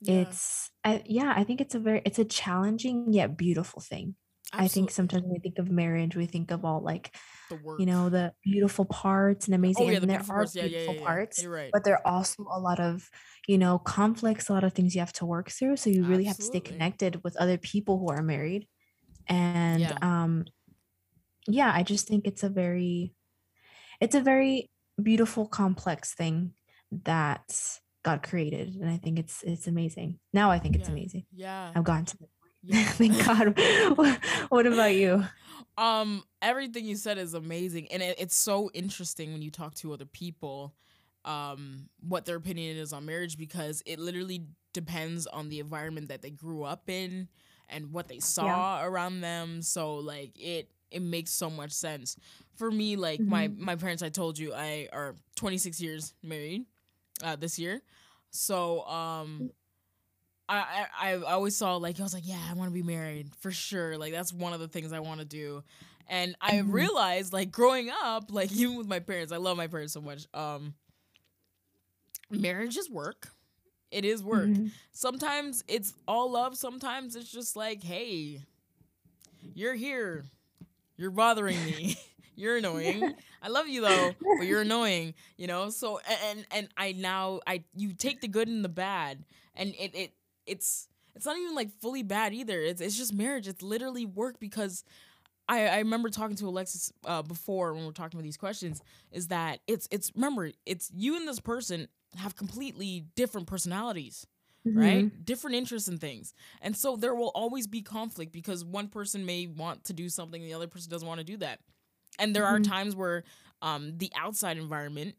[0.00, 4.16] Yeah, It's I, yeah, I think it's a very it's a challenging yet beautiful thing.
[4.52, 7.14] I think sometimes we think of marriage, we think of all like,
[7.50, 9.86] The you know, the beautiful parts and amazing.
[9.88, 10.52] oh yeah, the and there are parts.
[10.52, 11.06] Beautiful yeah, yeah.
[11.06, 11.70] parts, right.
[11.72, 13.08] but there are also a lot of,
[13.46, 15.76] you know, conflicts, a lot of things you have to work through.
[15.76, 18.66] So you really have to stay connected with other people who are married.
[19.26, 19.98] And Yeah.
[20.00, 20.44] um,
[21.46, 23.14] yeah, I just think it's a very,
[24.00, 24.70] it's a very
[25.02, 26.54] beautiful, complex thing
[27.04, 30.18] that God created, and I think it's it's amazing.
[30.32, 31.24] Now I think it's amazing.
[31.34, 31.72] Yeah.
[31.74, 32.16] I've gotten to
[32.62, 32.84] Yeah.
[32.88, 33.58] Thank God.
[33.96, 34.18] What,
[34.48, 35.24] what about you?
[35.76, 39.92] Um, everything you said is amazing, and it, it's so interesting when you talk to
[39.92, 40.74] other people,
[41.24, 46.22] um, what their opinion is on marriage because it literally depends on the environment that
[46.22, 47.28] they grew up in
[47.68, 49.62] and what they saw around them.
[49.62, 52.16] So like it it makes so much sense
[52.56, 52.96] for me.
[52.96, 56.64] Like my my parents, I told you, I are 26 years married,
[57.22, 57.82] uh, this year.
[58.30, 59.50] So um.
[60.48, 63.34] I, I I always saw like I was like yeah I want to be married
[63.40, 63.98] for sure.
[63.98, 65.62] Like that's one of the things I want to do,
[66.08, 66.64] and I Mhm.
[66.66, 70.26] realized like growing up like even with my parents I love my parents so much
[70.34, 70.74] um
[72.30, 73.28] marriage is work.
[73.90, 74.58] It is work.
[74.58, 74.72] Mhm.
[74.92, 78.42] sometimes it's all love sometimes it's just like hey
[79.54, 80.24] you're here.
[80.96, 81.96] You're bothering me.
[82.36, 83.14] You're annoying.
[83.42, 85.70] I love you though but you're annoying you know?
[85.70, 89.94] So and and i now i you take the good and the bad and it
[89.94, 90.12] it
[90.48, 94.38] it's it's not even like fully bad either it's, it's just marriage it's literally work
[94.40, 94.84] because
[95.48, 98.82] I, I remember talking to Alexis uh, before when we are talking about these questions
[99.12, 104.26] is that it's it's remember it's you and this person have completely different personalities
[104.66, 104.76] Mhm.
[104.76, 105.24] right?
[105.24, 106.34] Different interests and things.
[106.60, 110.42] And so there will always be conflict because one person may want to do something
[110.42, 111.60] and the other person doesn't want to do that.
[112.18, 112.64] And there are Mhm.
[112.68, 113.24] times where
[113.62, 115.14] um the outside environment,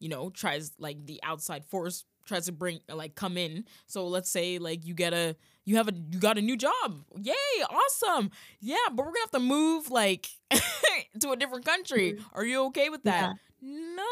[0.00, 3.64] you know, tries like the outside force tries to bring like come in.
[3.86, 7.04] So let's say like you get a you have a you got a new job.
[7.20, 7.34] Yay,
[7.70, 8.30] awesome.
[8.60, 10.28] Yeah, but we're going to have to move like
[11.20, 12.16] to a different country.
[12.32, 13.30] Are you okay with that?
[13.60, 14.04] No.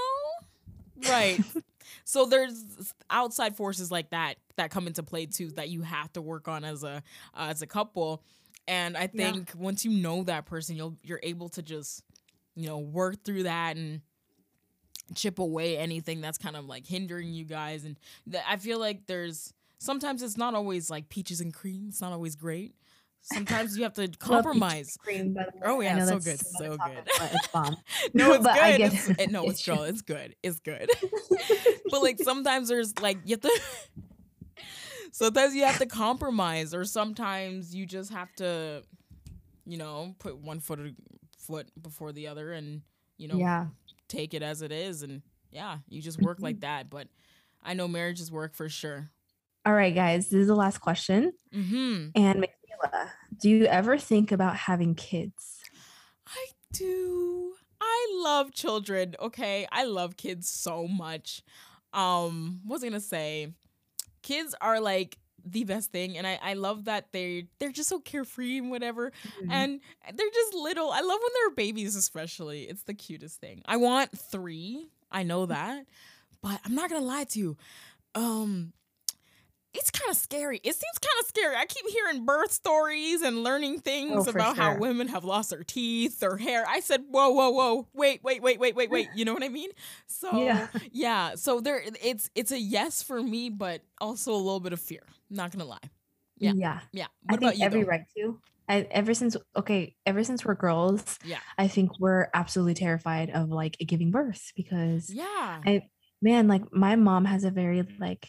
[0.96, 1.42] Right.
[2.04, 6.22] so there's outside forces like that that come into play too that you have to
[6.22, 7.02] work on as a
[7.34, 8.22] uh, as a couple.
[8.66, 9.36] And I Yeah.
[9.36, 12.02] think once you know that person, you'll you're able to just
[12.54, 14.00] you know work through that and
[15.16, 17.84] chip away anything that's kind of like hindering you guys.
[17.84, 17.98] And
[18.30, 21.86] th- I feel like there's sometimes it's not always like peaches and cream.
[21.88, 22.74] It's not always great.
[23.24, 24.96] Sometimes you have to compromise.
[24.98, 25.62] cream, by the way.
[25.64, 27.02] Oh, yeah, so good, so good.
[27.06, 27.76] It's bomb.
[28.14, 28.54] No, it's good.
[28.78, 29.20] get It's, it.
[29.20, 29.82] it- no, it's It's true.
[29.82, 30.34] It's good.
[30.42, 30.90] It's good.
[31.90, 33.60] but like sometimes there's like you have to.
[35.12, 38.82] sometimes you have to compromise, or sometimes you just have to,
[39.66, 40.80] you know, put one foot
[41.38, 42.82] foot before the other, and
[43.18, 43.66] you know, yeah.
[44.12, 46.44] Take it as it is, and yeah, you just work Mm-hmm.
[46.44, 46.90] like that.
[46.90, 47.08] But
[47.62, 49.10] I know marriages work for sure.
[49.64, 50.28] All right, guys.
[50.28, 51.32] This is the last question.
[51.52, 52.08] Hmm.
[52.14, 53.08] And Mikayla,
[53.40, 55.60] do you ever think about having kids?
[56.26, 57.52] I do.
[57.80, 59.14] I love children.
[59.20, 61.42] Okay, I love kids so much.
[61.92, 63.54] Um, what was I gonna say?
[64.22, 67.98] Kids are like the best thing, and I I love that they they're just so
[68.00, 69.50] carefree and whatever, Mm-hmm.
[69.50, 69.80] and
[70.14, 70.90] they're just little.
[70.90, 72.62] I love when they're babies, especially.
[72.64, 73.62] It's the cutest thing.
[73.66, 74.88] I want three.
[75.10, 75.86] I know that,
[76.42, 77.56] but I'm not gonna lie to you.
[78.14, 78.72] Um,
[79.74, 80.58] it's kind of scary.
[80.62, 81.56] It seems kind of scary.
[81.56, 85.64] I keep hearing birth stories and learning things Oh, about how women have lost their
[85.64, 86.66] teeth, their hair.
[86.68, 89.08] I said, whoa, whoa, whoa, wait, wait, wait, wait, wait, wait.
[89.14, 89.70] You know what I mean?
[90.06, 90.66] So Yeah.
[90.92, 94.80] yeah, so there, it's it's a yes for me, but also a little bit of
[94.80, 95.04] fear.
[95.32, 95.90] Not gonna lie.
[96.38, 96.52] Yeah.
[96.54, 96.80] Yeah.
[96.92, 97.06] Yeah.
[97.28, 97.64] I What think you?
[97.64, 97.88] every though?
[97.88, 98.40] right to.
[98.68, 101.40] I, ever since okay, ever since we're girls, Yeah.
[101.58, 105.24] I think we're absolutely terrified of like giving birth because Yeah.
[105.66, 105.88] I
[106.22, 108.28] man, like my mom has a very like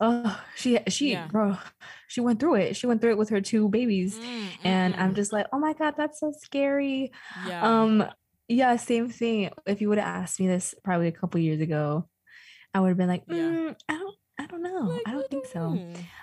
[0.00, 1.28] oh she she Yeah.
[1.28, 1.56] bro
[2.08, 2.76] she went through it.
[2.76, 4.18] She went through it with her two babies.
[4.18, 5.16] Mm, And mm, I'm mm.
[5.16, 7.12] just like, oh my God, that's so scary.
[7.46, 7.62] yeah.
[7.82, 8.04] Um,
[8.48, 9.50] yeah, same thing.
[9.66, 12.08] If you would have asked me this probably a couple years ago,
[12.74, 13.34] I would have been like, Yeah.
[13.36, 14.01] "Mm, I don't
[14.38, 14.80] I don't know.
[14.88, 15.78] Like, I don't think so.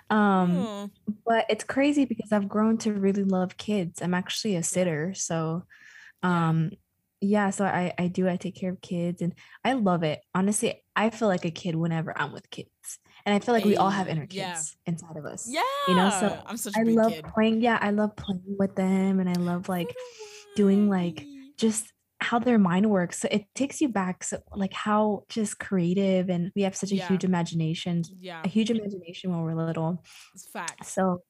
[0.10, 0.90] Um, Oh.
[1.26, 4.02] but it's crazy because I've grown to really love kids.
[4.02, 5.64] I'm actually a sitter, so
[6.24, 6.50] Yeah.
[6.50, 6.72] um
[7.22, 10.22] yeah, so I I do I take care of kids and I love it.
[10.34, 12.70] Honestly, I feel like a kid whenever I'm with kids.
[13.26, 14.54] And I feel like we all have inner yeah.
[14.54, 15.46] kids inside of us.
[15.50, 15.62] Yeah.
[15.90, 17.26] You know, so I'm such a I love kid.
[17.26, 17.62] playing.
[17.62, 19.94] Yeah, I love playing with them and I love like
[20.56, 21.26] doing like
[21.58, 21.92] just
[22.22, 23.20] how their mind works.
[23.20, 26.96] So it takes you back so like how just creative and we have such a
[26.96, 27.08] Yeah.
[27.08, 28.42] huge imagination, Yeah.
[28.44, 30.04] a huge imagination when we're little.
[30.36, 30.86] It's fact.
[30.86, 31.24] So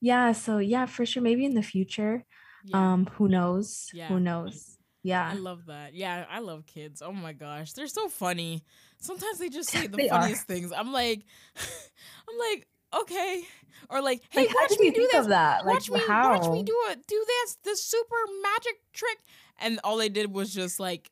[0.00, 1.22] yeah, so yeah, for sure.
[1.22, 2.24] Maybe in the future.
[2.64, 2.92] Yeah.
[2.92, 3.90] Um, who knows?
[3.92, 4.08] Yeah.
[4.08, 4.78] Who knows?
[5.02, 5.30] Yeah.
[5.30, 5.94] I love that.
[5.94, 7.00] Yeah, I love kids.
[7.02, 8.64] Oh my gosh, they're so funny.
[9.00, 10.20] Sometimes they just say the They are.
[10.20, 10.72] funniest things.
[10.72, 11.24] I'm like,
[11.56, 12.66] I'm like,
[13.02, 13.42] okay,
[13.88, 15.26] or like, hey, like, watch me you do this.
[15.28, 15.64] that?
[15.64, 16.38] Like, watch me, how?
[16.38, 17.06] watch me do it.
[17.06, 19.18] Do this, this super magic trick.
[19.60, 21.10] And all they did was just like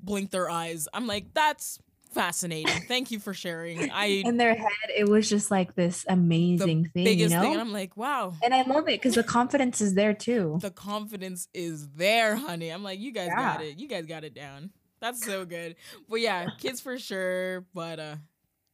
[0.00, 0.88] blink their eyes.
[0.92, 1.78] I'm like, that's
[2.12, 2.82] fascinating.
[2.88, 3.90] Thank you for sharing.
[3.90, 7.40] I In their head, it was just like this amazing thing, you know.
[7.42, 8.32] thing, and I'm like, wow.
[8.42, 10.58] and I love it because the confidence is there too.
[10.60, 12.70] the confidence is there, honey.
[12.70, 13.78] I'm like, you guys got it.
[13.78, 14.70] You guys got it down.
[15.00, 15.76] That's so good.
[16.08, 17.66] But yeah, kids for sure.
[17.74, 18.16] But uh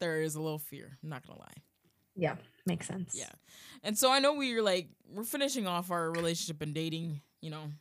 [0.01, 0.98] there is a little fear.
[1.03, 1.62] I'm not gonna lie.
[2.14, 3.14] Yeah, makes sense.
[3.18, 3.31] Yeah.
[3.83, 7.72] And so I know we're like we're finishing off our relationship and dating, you know,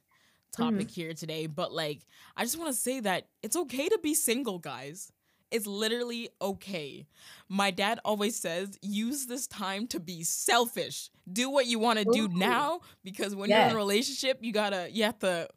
[0.51, 1.47] topic here today.
[1.47, 5.11] But like I just wanna say that it's okay to be single, guys.
[5.51, 7.05] It's literally okay.
[7.49, 11.09] My dad always says, use this time to be selfish.
[11.31, 14.87] Do what you want to do now because when you're in a relationship, you gotta
[14.89, 15.49] you have to,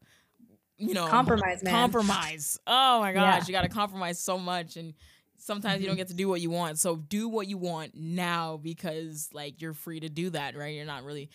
[0.79, 1.73] you know, Compromise, man.
[1.73, 2.59] compromise.
[2.67, 3.47] Oh my gosh, Yeah.
[3.47, 4.95] you gotta compromise so much and
[5.39, 5.99] sometimes you don't Mhm.
[5.99, 6.79] get to do what you want.
[6.81, 10.75] So do what you want now because like you're free to do that, right?
[10.75, 11.31] You're not really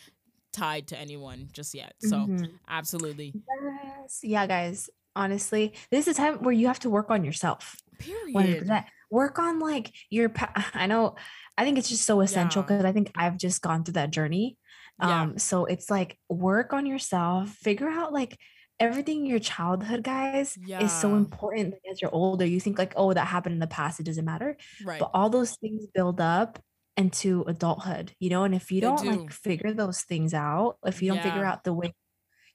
[0.59, 1.93] tied to anyone just yet.
[2.01, 2.49] So Mhm.
[2.67, 3.33] absolutely.
[3.35, 4.19] Yes.
[4.23, 4.89] Yeah, guys.
[5.15, 7.75] Honestly, this is a time where you have to work on yourself.
[7.97, 8.33] Period.
[8.35, 8.85] 100%.
[9.11, 10.29] Work on like your.
[10.29, 11.15] Pa- I know.
[11.57, 12.67] I think it's just so essential Yeah.
[12.67, 14.57] because I think I've just gone through that journey.
[15.01, 15.21] Yeah.
[15.21, 15.37] Um.
[15.37, 17.49] So it's like work on yourself.
[17.49, 18.37] Figure out like
[18.79, 20.81] everything in your childhood, guys, yeah.
[20.81, 21.73] is so important.
[21.73, 23.99] Like, as you're older, you think like, oh, that happened in the past.
[23.99, 24.55] It doesn't matter.
[24.85, 24.99] right.
[25.01, 26.59] But all those things build up
[26.99, 28.43] into adulthood, you know.
[28.45, 29.07] And if you They don't do.
[29.07, 31.93] like figure those things out, if you don't figure out the way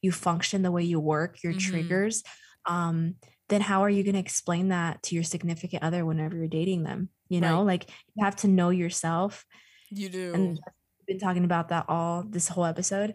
[0.02, 1.58] you function, the way you work, your Mhm.
[1.60, 2.22] triggers,
[2.66, 3.16] um,
[3.48, 6.84] then how are you going to explain that to your significant other whenever you're dating
[6.84, 7.10] them?
[7.28, 7.66] You know, Right.
[7.66, 9.46] like you have to know yourself.
[9.90, 10.34] you do.
[10.34, 10.60] And
[10.98, 13.14] we've been talking about that all this whole episode.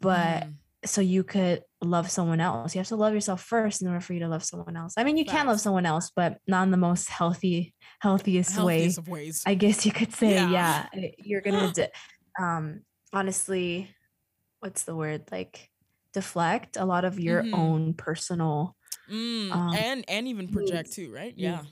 [0.00, 0.56] But Mhm.
[0.84, 2.74] so you could love someone else.
[2.74, 4.94] You have to love yourself first in order for you to love someone else.
[4.96, 8.86] I mean, you can love someone else, but not in the most healthy, healthiest way.
[8.86, 9.42] of ways.
[9.46, 10.88] I guess you could say, Yeah.
[10.92, 11.90] yeah, you're gonna, de-
[12.40, 12.80] um,
[13.12, 13.88] honestly,
[14.60, 15.30] what's the word?
[15.30, 15.70] Like
[16.12, 17.54] deflect a lot of your Mhm.
[17.54, 18.76] own personal,
[19.10, 20.96] Mm, um, and and even project needs.
[20.96, 21.34] too, right?
[21.36, 21.64] Yeah,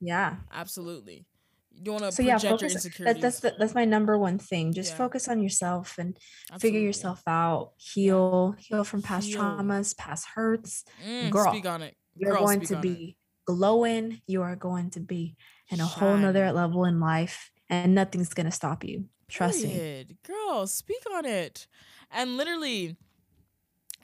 [0.00, 0.36] yeah.
[0.52, 1.26] absolutely.
[1.72, 2.74] You don't want to So yeah, project your focus.
[2.84, 3.14] insecurities.
[3.14, 4.72] That, that's the, that's my number one thing.
[4.72, 4.96] Just Yeah.
[4.98, 6.18] focus on yourself and
[6.60, 7.72] figure yourself out.
[7.78, 9.38] Heal, heal from past Heal.
[9.40, 10.84] traumas, past hurts.
[11.04, 11.96] Mm, Girl, speak on it.
[12.16, 12.82] You're going to on it.
[12.82, 14.20] be glowing.
[14.26, 15.36] You are going to be
[15.70, 19.06] in a whole nother level in life, and nothing's gonna stop you.
[19.28, 20.06] Trust me.
[20.26, 21.66] Girl, speak on it.
[22.10, 22.96] And literally,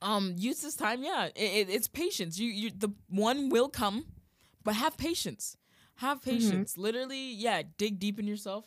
[0.00, 1.02] um, use this time.
[1.02, 2.38] Yeah, it, it, it's patience.
[2.38, 4.06] You, you, the one will come,
[4.62, 5.56] but have patience.
[5.96, 6.30] Have Mm-hmm.
[6.30, 6.76] patience.
[6.78, 7.62] Literally, yeah.
[7.78, 8.64] Dig deep in yourself.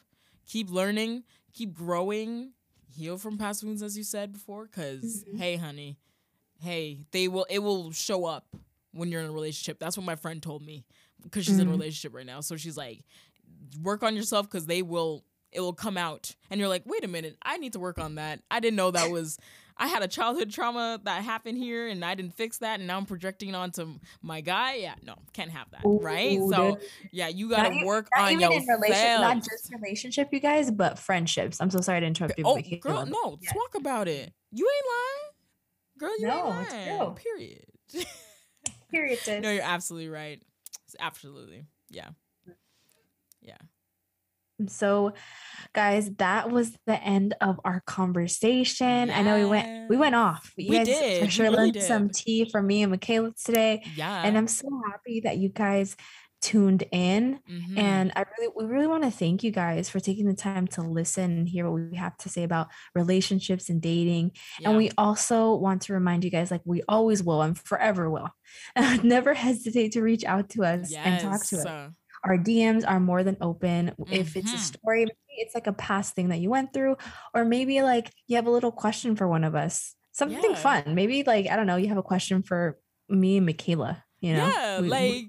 [0.47, 1.23] Keep learning.
[1.53, 2.53] Keep growing.
[2.91, 4.65] Heal from past wounds, as you said before.
[4.65, 5.37] because Mhm.
[5.37, 5.97] hey, honey,
[6.59, 7.45] hey, they will.
[7.49, 8.55] It will show up
[8.91, 9.79] when you're in a relationship.
[9.79, 10.85] That's what my friend told me
[11.21, 11.73] because she's in a Mhm.
[11.73, 12.41] relationship right now.
[12.41, 13.03] So she's like,
[13.81, 17.07] work on yourself because they will it will come out and you're like wait a
[17.07, 19.37] minute i need to work on that i didn't know that was
[19.79, 22.97] i had a childhood trauma that happened here and i didn't fix that and now
[22.97, 23.87] i'm projecting onto
[24.21, 26.83] my guy yeah no can't have that right Ooh, so dude.
[27.11, 30.39] yeah you gotta e- work not on even your in relationship, not just relationship, you
[30.39, 31.59] guys, but friendships.
[31.61, 32.43] I'm so sorry to interrupt you.
[32.45, 33.51] oh girl no yeah.
[33.51, 37.65] talk about it you ain't lying girl you No, ain't lying period
[38.91, 39.19] Period.
[39.23, 39.41] sis.
[39.43, 40.41] no you're absolutely right
[40.99, 42.09] absolutely yeah
[43.41, 43.57] yeah
[44.67, 45.13] So,
[45.73, 49.09] guys, that was the end of our conversation.
[49.11, 50.53] I know we went we went off.
[50.57, 53.33] You We guys did, for we sure really learned some tea from me and Mikayla
[53.43, 53.83] today.
[53.83, 55.95] yeah And I'm so happy that you guys
[56.41, 57.39] tuned in.
[57.49, 57.77] Mhm.
[57.77, 60.81] And I really we really want to thank you guys for taking the time to
[60.81, 64.31] listen and hear what we have to say about relationships and dating.
[64.57, 64.69] Yeah.
[64.69, 68.29] And we also want to remind you guys, like we always will and forever will,
[69.03, 71.75] never hesitate to reach out to us and talk to Yes, us.
[72.23, 73.93] Our DMs are more than open.
[74.11, 74.59] If it's a Mhm.
[74.59, 76.97] story, maybe it's like a past thing that you went through,
[77.33, 80.55] or maybe like you have a little question for one of us, something Yeah.
[80.55, 80.95] fun.
[80.95, 82.77] Maybe like, I don't know, you have a question for
[83.07, 84.47] me and Mikayla, you know?
[84.47, 85.25] Yeah, we- like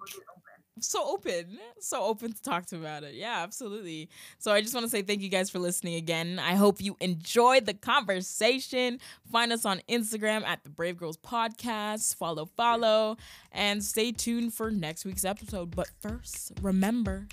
[0.81, 3.14] so open, so open to talk to about it.
[3.14, 4.09] Yeah, absolutely.
[4.39, 6.39] So I just want to say thank you guys for listening again.
[6.39, 9.01] I hope you enjoyed the conversation.
[9.31, 12.14] Find us on Instagram at the Brave Girls Podcast.
[12.16, 13.16] Follow, follow,
[13.53, 15.74] and stay tuned for next week's episode.
[15.74, 17.28] But first, remember,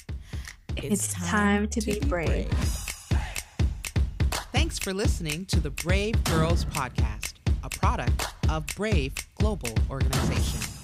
[0.76, 2.50] It's time to be brave.
[4.52, 7.34] Thanks for listening to the Brave Girls Podcast,
[7.64, 10.77] a product of Brave Global Organization.